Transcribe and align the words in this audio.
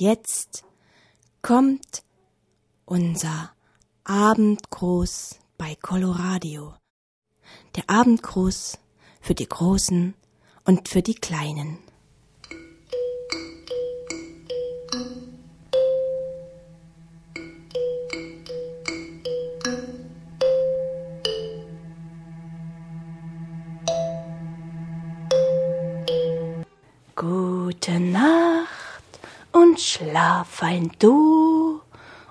jetzt 0.00 0.64
kommt 1.42 2.02
unser 2.86 3.52
Abendgruß 4.04 5.38
bei 5.58 5.76
Coloradio. 5.76 6.74
Der 7.76 7.84
Abendgruß 7.88 8.78
für 9.20 9.34
die 9.34 9.48
Großen 9.48 10.14
und 10.64 10.88
für 10.88 11.02
die 11.02 11.14
Kleinen. 11.14 11.78
Schlaf 30.10 30.48
fein 30.48 30.90
du 30.98 31.80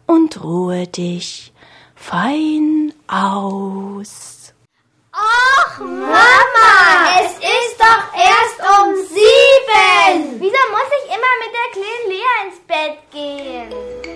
und 0.05 0.43
ruhe 0.43 0.88
dich 0.88 1.53
fein 1.95 2.93
aus. 3.07 4.53
Och, 5.13 5.79
Mama, 5.79 6.71
es 7.21 7.33
ist 7.38 7.77
doch 7.79 8.03
erst 8.15 8.59
um 8.59 8.95
sieben. 8.95 10.39
Wieso 10.39 10.61
muss 10.71 10.89
ich 10.99 11.05
immer 11.15 11.33
mit 11.41 11.52
der 11.57 11.69
kleinen 11.73 12.05
Lea 12.09 12.35
ins 12.45 12.59
Bett 12.67 12.97
gehen? 13.11 14.08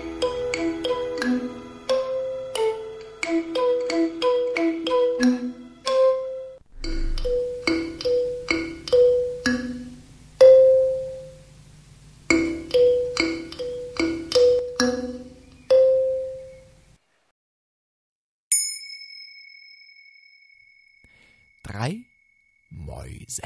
Drei 21.64 22.04
Mäuse. 22.68 23.42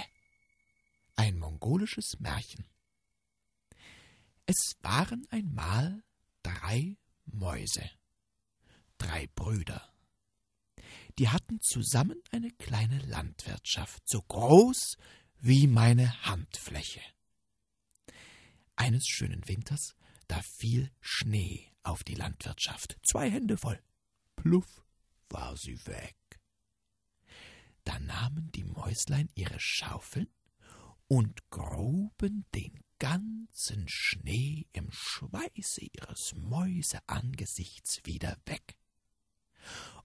Ein 1.14 1.38
mongolisches 1.38 2.18
Märchen. 2.18 2.66
Es 4.44 4.76
waren 4.82 5.24
einmal 5.30 6.02
drei 6.42 6.96
Mäuse, 7.26 7.88
drei 8.98 9.28
Brüder. 9.36 9.94
Die 11.18 11.28
hatten 11.28 11.60
zusammen 11.60 12.20
eine 12.32 12.50
kleine 12.50 12.98
Landwirtschaft, 13.06 14.02
so 14.04 14.20
groß 14.20 14.96
wie 15.38 15.68
meine 15.68 16.24
Handfläche. 16.24 17.02
Eines 18.74 19.06
schönen 19.06 19.46
Winters, 19.46 19.94
da 20.26 20.42
fiel 20.42 20.90
Schnee 21.00 21.70
auf 21.84 22.02
die 22.02 22.16
Landwirtschaft, 22.16 22.98
zwei 23.08 23.30
Hände 23.30 23.56
voll. 23.56 23.80
Pluff 24.34 24.82
war 25.28 25.56
sie 25.56 25.78
weg. 25.86 26.17
Da 27.98 28.04
nahmen 28.04 28.52
die 28.52 28.64
Mäuslein 28.64 29.28
ihre 29.34 29.58
Schaufeln 29.58 30.28
und 31.08 31.50
gruben 31.50 32.46
den 32.54 32.84
ganzen 33.00 33.88
Schnee 33.88 34.68
im 34.72 34.88
Schweiße 34.92 35.84
ihres 35.84 36.34
Mäuseangesichts 36.36 38.00
wieder 38.04 38.36
weg. 38.46 38.78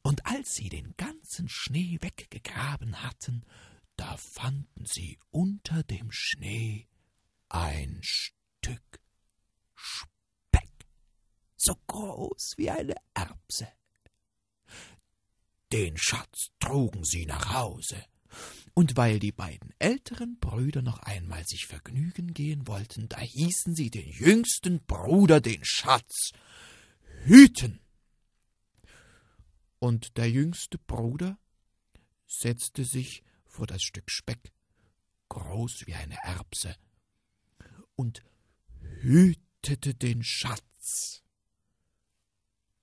Und 0.01 0.25
als 0.25 0.55
sie 0.55 0.69
den 0.69 0.95
ganzen 0.97 1.47
Schnee 1.49 1.99
weggegraben 2.01 3.03
hatten, 3.03 3.45
da 3.95 4.17
fanden 4.17 4.85
sie 4.85 5.19
unter 5.29 5.83
dem 5.83 6.11
Schnee 6.11 6.87
ein 7.49 7.99
Stück 8.01 9.01
Speck, 9.75 10.87
so 11.55 11.75
groß 11.85 12.55
wie 12.57 12.71
eine 12.71 12.95
Erbse. 13.13 13.67
Den 15.73 15.97
Schatz 15.97 16.51
trugen 16.59 17.03
sie 17.03 17.25
nach 17.25 17.51
Hause. 17.51 18.05
Und 18.75 18.95
weil 18.95 19.17
die 19.17 19.31
beiden 19.31 19.73
älteren 19.79 20.37
Brüder 20.39 20.83
noch 20.83 20.99
einmal 20.99 21.43
sich 21.47 21.65
vergnügen 21.65 22.35
gehen 22.35 22.67
wollten, 22.67 23.09
da 23.09 23.19
hießen 23.19 23.75
sie 23.75 23.89
den 23.89 24.07
jüngsten 24.07 24.85
Bruder 24.85 25.41
den 25.41 25.65
Schatz 25.65 26.31
hüten. 27.23 27.79
Und 29.79 30.15
der 30.17 30.29
jüngste 30.29 30.77
Bruder 30.77 31.39
setzte 32.27 32.85
sich 32.85 33.23
vor 33.47 33.65
das 33.65 33.81
Stück 33.81 34.11
Speck, 34.11 34.53
groß 35.29 35.87
wie 35.87 35.95
eine 35.95 36.17
Erbse, 36.23 36.75
und 37.95 38.23
hütete 39.01 39.95
den 39.95 40.23
Schatz. 40.23 41.23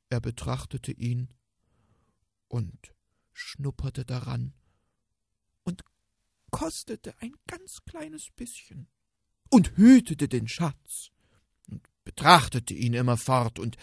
Er 0.09 0.21
betrachtete 0.21 0.91
ihn 0.91 1.33
und 2.51 2.93
schnupperte 3.33 4.05
daran 4.05 4.53
und 5.63 5.83
kostete 6.51 7.15
ein 7.21 7.33
ganz 7.47 7.83
kleines 7.87 8.31
bisschen 8.31 8.89
und 9.49 9.77
hütete 9.77 10.29
den 10.29 10.49
Schatz 10.49 11.11
und 11.69 11.89
betrachtete 12.05 12.75
ihn 12.75 12.93
immerfort 12.93 13.59
und 13.59 13.77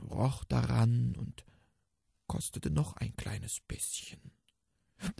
roch 0.00 0.42
daran 0.44 1.14
und 1.16 1.44
kostete 2.26 2.70
noch 2.70 2.96
ein 2.96 3.14
kleines 3.14 3.60
bisschen 3.60 4.32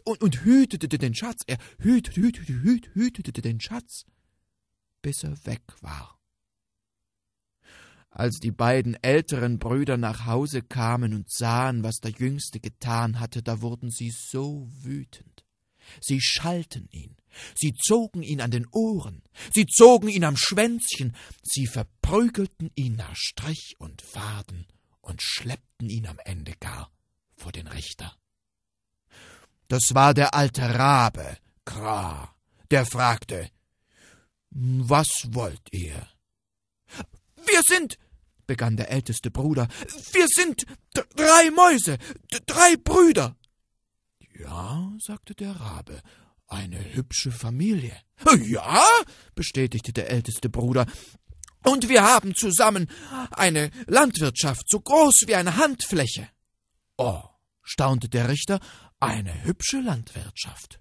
und, 0.04 0.22
und 0.22 0.44
hütete 0.44 0.88
den 0.88 1.14
Schatz, 1.14 1.42
er 1.46 1.58
hütete, 1.78 2.20
hütete, 2.20 2.52
hütete, 2.62 2.94
hütete 2.94 3.42
den 3.42 3.60
Schatz, 3.60 4.06
bis 5.02 5.22
er 5.22 5.44
weg 5.44 5.62
war. 5.82 6.15
Als 8.16 8.38
die 8.38 8.50
beiden 8.50 8.96
älteren 9.02 9.58
Brüder 9.58 9.98
nach 9.98 10.24
Hause 10.24 10.62
kamen 10.62 11.12
und 11.12 11.30
sahen, 11.30 11.82
was 11.82 11.96
der 11.96 12.12
Jüngste 12.12 12.60
getan 12.60 13.20
hatte, 13.20 13.42
da 13.42 13.60
wurden 13.60 13.90
sie 13.90 14.10
so 14.10 14.66
wütend. 14.80 15.44
Sie 16.00 16.22
schalten 16.22 16.88
ihn, 16.92 17.14
sie 17.54 17.74
zogen 17.74 18.22
ihn 18.22 18.40
an 18.40 18.50
den 18.50 18.66
Ohren, 18.72 19.22
sie 19.52 19.66
zogen 19.66 20.08
ihn 20.08 20.24
am 20.24 20.38
Schwänzchen, 20.38 21.14
sie 21.42 21.66
verprügelten 21.66 22.70
ihn 22.74 22.96
nach 22.96 23.14
Strich 23.14 23.76
und 23.78 24.00
Faden 24.00 24.66
und 25.02 25.20
schleppten 25.20 25.90
ihn 25.90 26.06
am 26.06 26.18
Ende 26.24 26.54
gar 26.58 26.90
vor 27.36 27.52
den 27.52 27.66
Richter. 27.66 28.16
Das 29.68 29.90
war 29.92 30.14
der 30.14 30.32
alte 30.32 30.62
Rabe, 30.62 31.36
Kra, 31.66 32.34
der 32.70 32.86
fragte, 32.86 33.50
Was 34.48 35.28
wollt 35.32 35.68
ihr? 35.70 36.08
Wir 37.44 37.60
sind, 37.62 37.98
begann 38.46 38.76
der 38.76 38.90
älteste 38.90 39.30
Bruder. 39.30 39.68
Wir 40.12 40.26
sind 40.28 40.64
drei 40.92 41.50
Mäuse, 41.50 41.98
drei 42.46 42.76
Brüder. 42.76 43.36
Ja, 44.38 44.92
sagte 44.98 45.34
der 45.34 45.52
Rabe, 45.52 46.02
eine 46.46 46.94
hübsche 46.94 47.32
Familie. 47.32 47.96
Ja, 48.40 48.86
bestätigte 49.34 49.92
der 49.92 50.10
älteste 50.10 50.48
Bruder. 50.48 50.86
Und 51.64 51.88
wir 51.88 52.02
haben 52.04 52.34
zusammen 52.34 52.88
eine 53.30 53.70
Landwirtschaft 53.86 54.68
so 54.68 54.80
groß 54.80 55.24
wie 55.26 55.34
eine 55.34 55.56
Handfläche. 55.56 56.28
Oh, 56.96 57.22
staunte 57.62 58.08
der 58.08 58.28
Richter, 58.28 58.60
eine 59.00 59.44
hübsche 59.44 59.80
Landwirtschaft. 59.80 60.80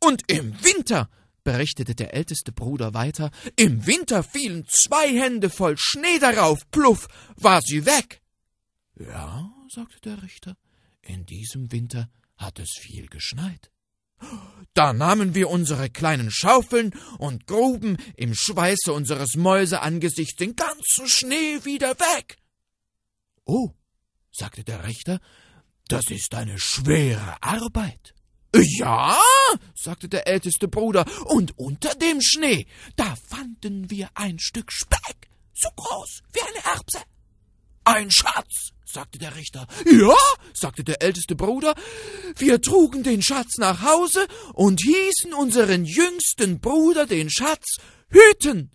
Und 0.00 0.22
im 0.30 0.52
Winter 0.64 1.10
berichtete 1.44 1.94
der 1.94 2.14
älteste 2.14 2.52
Bruder 2.52 2.94
weiter, 2.94 3.30
im 3.56 3.86
Winter 3.86 4.22
fielen 4.22 4.66
zwei 4.68 5.08
Hände 5.08 5.50
voll 5.50 5.76
Schnee 5.78 6.18
darauf, 6.18 6.68
pluff, 6.70 7.08
war 7.36 7.60
sie 7.62 7.86
weg. 7.86 8.20
Ja, 8.98 9.52
sagte 9.68 10.00
der 10.00 10.22
Richter, 10.22 10.56
in 11.02 11.26
diesem 11.26 11.70
Winter 11.70 12.08
hat 12.36 12.58
es 12.58 12.70
viel 12.80 13.06
geschneit. 13.06 13.70
Da 14.72 14.92
nahmen 14.92 15.34
wir 15.34 15.50
unsere 15.50 15.90
kleinen 15.90 16.30
Schaufeln 16.30 16.94
und 17.18 17.46
gruben 17.46 17.96
im 18.16 18.34
Schweiße 18.34 18.92
unseres 18.92 19.36
Mäuseangesichts 19.36 20.36
den 20.36 20.56
ganzen 20.56 21.08
Schnee 21.08 21.64
wieder 21.64 21.98
weg. 22.00 22.38
Oh, 23.44 23.70
sagte 24.32 24.64
der 24.64 24.86
Richter, 24.86 25.20
das 25.88 26.10
ist 26.10 26.34
eine 26.34 26.58
schwere 26.58 27.42
Arbeit. 27.42 28.14
Ja, 28.54 29.18
sagte 29.74 30.08
der 30.08 30.28
älteste 30.28 30.68
Bruder, 30.68 31.04
und 31.26 31.58
unter 31.58 31.94
dem 31.94 32.20
Schnee, 32.20 32.66
da 32.96 33.16
fanden 33.16 33.90
wir 33.90 34.08
ein 34.14 34.38
Stück 34.38 34.70
Speck, 34.70 35.28
so 35.52 35.68
groß 35.74 36.22
wie 36.32 36.40
eine 36.40 36.76
Erbse. 36.76 36.98
Ein 37.84 38.10
Schatz, 38.10 38.70
sagte 38.84 39.18
der 39.18 39.34
Richter. 39.36 39.66
Ja, 39.84 40.16
sagte 40.54 40.84
der 40.84 41.02
älteste 41.02 41.34
Bruder, 41.34 41.74
wir 42.36 42.62
trugen 42.62 43.02
den 43.02 43.22
Schatz 43.22 43.58
nach 43.58 43.82
Hause 43.82 44.26
und 44.52 44.80
hießen 44.80 45.34
unseren 45.34 45.84
jüngsten 45.84 46.60
Bruder 46.60 47.06
den 47.06 47.30
Schatz 47.30 47.78
hüten. 48.08 48.70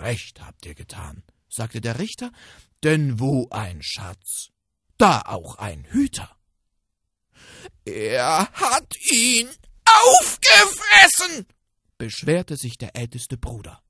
Recht 0.00 0.42
habt 0.42 0.66
ihr 0.66 0.74
getan, 0.74 1.22
sagte 1.48 1.80
der 1.80 1.98
Richter, 1.98 2.30
denn 2.82 3.18
wo 3.18 3.48
ein 3.50 3.82
Schatz, 3.82 4.50
da 4.98 5.22
auch 5.22 5.56
ein 5.56 5.84
Hüter. 5.84 6.30
Er 7.84 8.50
hat 8.52 8.94
ihn 9.10 9.48
aufgefressen, 10.06 11.46
beschwerte 11.98 12.56
sich 12.56 12.78
der 12.78 12.96
älteste 12.96 13.36
Bruder. 13.36 13.82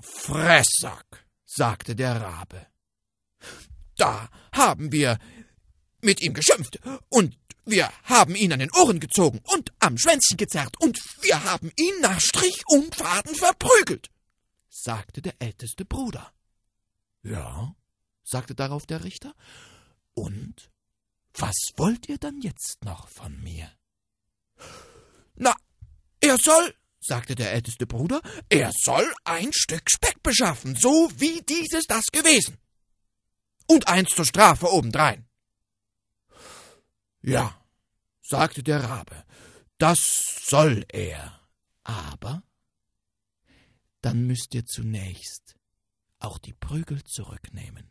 Fresssack, 0.00 1.26
sagte 1.44 1.94
der 1.94 2.20
Rabe. 2.20 2.66
Da 3.96 4.28
haben 4.52 4.92
wir 4.92 5.18
mit 6.00 6.22
ihm 6.22 6.34
geschimpft 6.34 6.80
und 7.08 7.38
wir 7.66 7.90
haben 8.04 8.34
ihn 8.34 8.52
an 8.52 8.58
den 8.58 8.72
Ohren 8.72 9.00
gezogen 9.00 9.40
und 9.52 9.72
am 9.78 9.98
Schwänzchen 9.98 10.36
gezerrt 10.36 10.80
und 10.80 10.98
wir 11.22 11.44
haben 11.44 11.70
ihn 11.76 12.00
nach 12.00 12.20
Strich 12.20 12.62
und 12.66 12.94
Faden 12.94 13.34
verprügelt, 13.34 14.10
sagte 14.68 15.20
der 15.20 15.34
älteste 15.38 15.84
Bruder. 15.84 16.32
Ja, 17.22 17.76
sagte 18.22 18.54
darauf 18.54 18.86
der 18.86 19.04
Richter. 19.04 19.34
Und 20.14 20.70
was 21.34 21.56
wollt 21.76 22.08
ihr 22.08 22.18
dann 22.18 22.40
jetzt 22.40 22.78
noch 22.84 23.08
von 23.08 23.40
mir? 23.42 23.70
Na, 25.34 25.54
er 26.20 26.36
soll, 26.38 26.74
sagte 27.00 27.34
der 27.34 27.52
älteste 27.52 27.86
Bruder, 27.86 28.20
er 28.48 28.72
soll 28.74 29.10
ein 29.24 29.52
Stück 29.52 29.90
Speck 29.90 30.22
beschaffen, 30.22 30.76
so 30.76 31.10
wie 31.16 31.40
dieses 31.42 31.84
das 31.86 32.06
gewesen. 32.12 32.58
Und 33.66 33.88
eins 33.88 34.10
zur 34.10 34.24
Strafe 34.24 34.70
obendrein. 34.72 35.28
Ja, 37.22 37.64
sagte 38.22 38.62
der 38.62 38.84
Rabe, 38.84 39.24
das 39.78 40.42
soll 40.44 40.84
er. 40.88 41.40
Aber 41.84 42.42
dann 44.02 44.26
müsst 44.26 44.54
ihr 44.54 44.64
zunächst 44.66 45.56
auch 46.18 46.38
die 46.38 46.52
Prügel 46.52 47.02
zurücknehmen. 47.04 47.90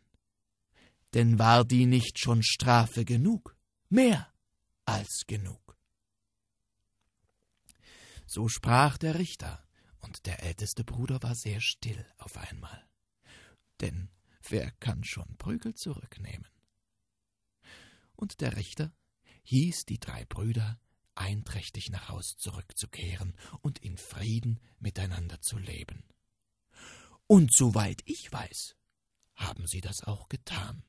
Denn 1.14 1.38
war 1.38 1.64
die 1.64 1.86
nicht 1.86 2.18
schon 2.18 2.42
Strafe 2.42 3.04
genug? 3.04 3.56
Mehr 3.88 4.32
als 4.84 5.24
genug. 5.26 5.76
So 8.26 8.48
sprach 8.48 8.96
der 8.96 9.18
Richter, 9.18 9.64
und 9.98 10.26
der 10.26 10.42
älteste 10.42 10.84
Bruder 10.84 11.22
war 11.22 11.34
sehr 11.34 11.60
still 11.60 12.06
auf 12.18 12.36
einmal. 12.38 12.88
Denn 13.80 14.08
wer 14.48 14.70
kann 14.72 15.04
schon 15.04 15.36
Prügel 15.36 15.74
zurücknehmen? 15.74 16.48
Und 18.14 18.40
der 18.40 18.56
Richter 18.56 18.92
hieß 19.42 19.86
die 19.86 19.98
drei 19.98 20.24
Brüder, 20.26 20.78
einträchtig 21.14 21.90
nach 21.90 22.08
Haus 22.08 22.36
zurückzukehren 22.36 23.36
und 23.60 23.78
in 23.78 23.96
Frieden 23.98 24.60
miteinander 24.78 25.40
zu 25.40 25.58
leben. 25.58 26.04
Und 27.26 27.52
soweit 27.54 28.02
ich 28.04 28.32
weiß, 28.32 28.76
haben 29.34 29.66
sie 29.66 29.80
das 29.80 30.02
auch 30.04 30.28
getan. 30.28 30.84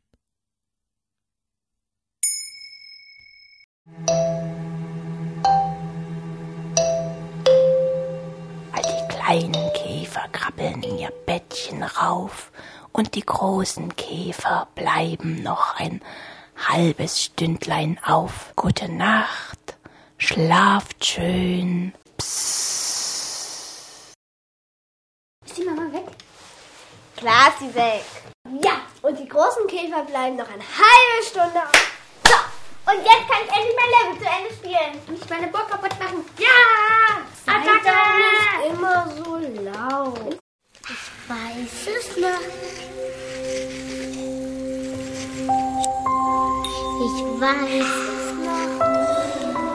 All 8.72 8.84
die 8.84 9.08
kleinen 9.10 9.74
Käfer 9.74 10.28
krabbeln 10.32 10.84
in 10.84 11.00
ihr 11.00 11.12
Bettchen 11.26 11.82
rauf 11.84 12.52
und 12.92 13.16
die 13.16 13.26
großen 13.26 13.96
Käfer 13.96 14.68
bleiben 14.76 15.42
noch 15.42 15.76
ein 15.80 16.02
halbes 16.56 17.24
Stündlein 17.24 18.00
auf. 18.06 18.54
Gute 18.56 18.88
Nacht, 18.88 19.78
schlaft 20.18 21.04
schön. 21.04 21.94
Psst. 22.18 24.14
Ist 25.46 25.58
die 25.58 25.64
Mama 25.64 25.92
weg? 25.92 26.06
Klar 27.18 27.50
ist 27.50 27.60
sie 27.60 27.74
weg. 27.74 28.06
Ja, 28.64 28.82
und 29.02 29.18
die 29.18 29.28
großen 29.28 29.66
Käfer 29.68 30.04
bleiben 30.04 30.36
noch 30.36 30.50
eine 30.50 30.64
halbe 30.64 31.26
Stunde 31.26 31.64
auf. 31.64 31.91
Und 32.86 32.98
jetzt 33.06 33.28
kann 33.30 33.42
ich 33.46 33.52
endlich 33.56 33.76
mein 33.78 33.92
Level 33.96 34.16
zu 34.20 34.28
Ende 34.28 34.52
spielen. 34.56 34.94
Nicht 35.08 35.30
meine 35.30 35.48
Burg 35.48 35.70
kaputt 35.70 36.00
machen. 36.00 36.26
Ja! 36.38 37.22
Sei 37.46 37.52
Attacke! 37.52 37.86
doch 37.86 38.16
nicht 38.18 38.74
immer 38.74 38.98
so 39.16 39.38
laut. 39.62 40.38
Ich 40.90 41.04
weiß 41.30 41.88
es 41.88 42.18
noch. 42.18 42.42
Ich 47.04 47.18
weiß 47.40 47.90
es 48.18 48.26
noch. 48.46 48.74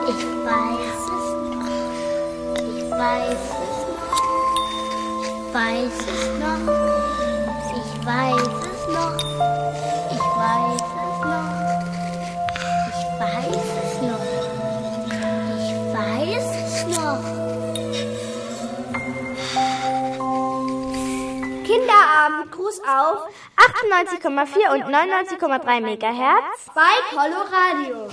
Ich 0.09 0.23
weiß 0.45 1.03
es 1.05 1.27
noch. 1.53 1.69
Ich 2.67 2.83
weiß 2.91 3.45
es 3.53 3.75
noch. 3.87 4.17
Ich 5.33 5.53
weiß 5.53 5.99
es 6.07 6.23
noch. 6.39 6.63
Ich 7.73 7.91
weiß 8.05 8.55
es 8.65 8.81
noch. 8.93 9.15
Ich 10.11 10.25
weiß 10.37 10.75
es 10.75 10.91
noch. 10.91 10.96
Kinderabend, 21.77 22.51
Gruß 22.51 22.79
auf 22.79 23.29
98,4 23.55 24.73
und 24.73 24.83
99,3 24.93 25.81
Megahertz 25.81 26.71
Bei 26.73 26.81
Coloradio. 27.11 28.09